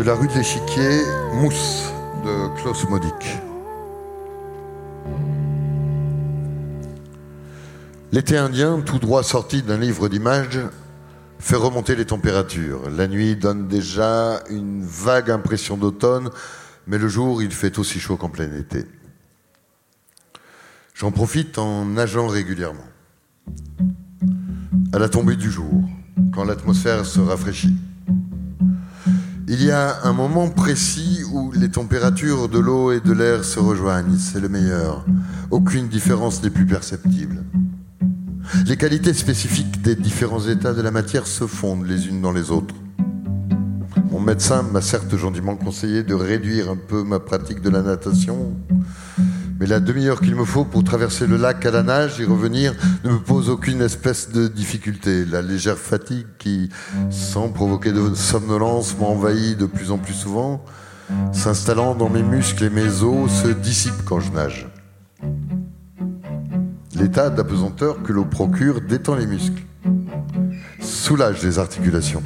[0.00, 1.02] de la rue de l'Échiquier,
[1.34, 1.92] Mousse
[2.24, 3.38] de Klaus Modic.
[8.10, 10.58] L'été indien, tout droit sorti d'un livre d'images,
[11.38, 12.88] fait remonter les températures.
[12.88, 16.30] La nuit donne déjà une vague impression d'automne,
[16.86, 18.86] mais le jour, il fait aussi chaud qu'en plein été.
[20.94, 22.88] J'en profite en nageant régulièrement.
[24.94, 25.82] À la tombée du jour,
[26.32, 27.76] quand l'atmosphère se rafraîchit.
[29.52, 33.58] Il y a un moment précis où les températures de l'eau et de l'air se
[33.58, 34.16] rejoignent.
[34.16, 35.04] C'est le meilleur.
[35.50, 37.42] Aucune différence n'est plus perceptible.
[38.64, 42.52] Les qualités spécifiques des différents états de la matière se fondent les unes dans les
[42.52, 42.76] autres.
[44.12, 48.54] Mon médecin m'a certes gentiment conseillé de réduire un peu ma pratique de la natation,
[49.60, 52.72] mais la demi-heure qu'il me faut pour traverser le lac à la nage et revenir
[53.04, 55.26] ne me pose aucune espèce de difficulté.
[55.26, 56.70] La légère fatigue qui,
[57.10, 60.64] sans provoquer de somnolence, m'envahit de plus en plus souvent,
[61.32, 64.66] s'installant dans mes muscles et mes os, se dissipe quand je nage.
[66.94, 69.62] L'état d'apesanteur que l'eau procure détend les muscles,
[70.80, 72.22] soulage les articulations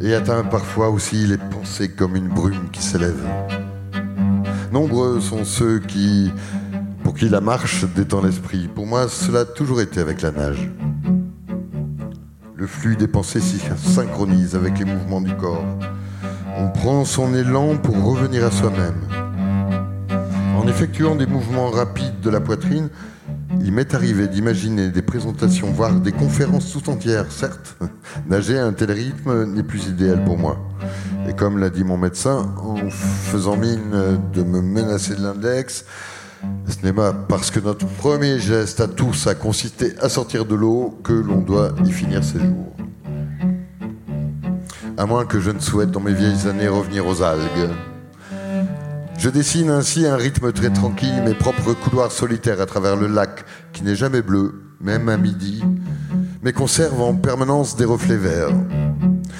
[0.00, 3.67] et atteint parfois aussi les pensées comme une brume qui s'élève.
[4.78, 6.30] Nombreux sont ceux qui,
[7.02, 8.68] pour qui la marche détend l'esprit.
[8.72, 10.70] Pour moi, cela a toujours été avec la nage.
[12.54, 15.66] Le flux des pensées s'y synchronise avec les mouvements du corps.
[16.56, 19.02] On prend son élan pour revenir à soi-même.
[20.56, 22.88] En effectuant des mouvements rapides de la poitrine,
[23.60, 27.32] il m'est arrivé d'imaginer des présentations, voire des conférences tout entières.
[27.32, 27.76] Certes,
[28.28, 30.56] nager à un tel rythme n'est plus idéal pour moi.
[31.28, 35.84] Et comme l'a dit mon médecin, en faisant mine de me menacer de l'index,
[36.66, 40.54] ce n'est pas parce que notre premier geste à tous a consisté à sortir de
[40.54, 42.74] l'eau que l'on doit y finir ses jours.
[44.96, 47.70] À moins que je ne souhaite dans mes vieilles années revenir aux algues.
[49.18, 53.44] Je dessine ainsi un rythme très tranquille, mes propres couloirs solitaires à travers le lac,
[53.74, 55.62] qui n'est jamais bleu, même à midi,
[56.42, 58.54] mais conserve en permanence des reflets verts.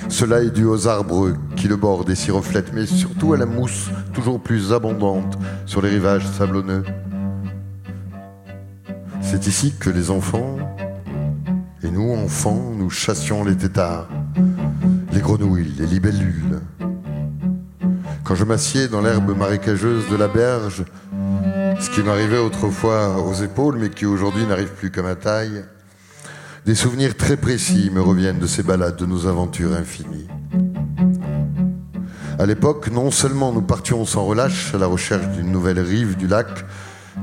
[0.09, 3.47] Cela est dû aux arbres qui le bordent et s'y reflètent, mais surtout à la
[3.47, 6.85] mousse toujours plus abondante sur les rivages sablonneux.
[9.21, 10.57] C'est ici que les enfants,
[11.83, 14.09] et nous enfants, nous chassions les têtards,
[15.13, 16.61] les grenouilles, les libellules.
[18.25, 20.85] Quand je m'assieds dans l'herbe marécageuse de la berge,
[21.81, 25.65] ce qui m'arrivait autrefois aux épaules, mais qui aujourd'hui n'arrive plus qu'à ma taille,
[26.69, 30.29] des souvenirs très précis me reviennent de ces balades, de nos aventures infinies.
[32.39, 36.27] À l'époque, non seulement nous partions sans relâche à la recherche d'une nouvelle rive du
[36.27, 36.67] lac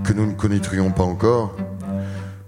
[0.03, 1.55] que nous ne connaîtrions pas encore,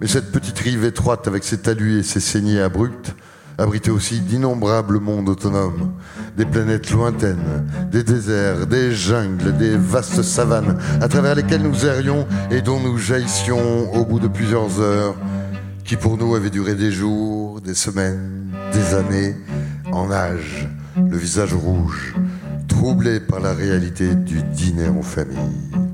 [0.02, 3.14] mais cette petite rive étroite avec ses talus et ses saignées abruptes
[3.60, 5.94] abritait aussi d'innombrables mondes autonomes,
[6.36, 12.26] des planètes lointaines, des déserts, des jungles, des vastes savanes à travers lesquelles nous errions
[12.50, 15.16] et dont nous jaillissions au bout de plusieurs heures
[15.88, 19.36] qui pour nous avait duré des jours, des semaines, des années,
[19.90, 20.68] en âge,
[20.98, 22.14] le visage rouge,
[22.68, 25.87] troublé par la réalité du dîner en famille.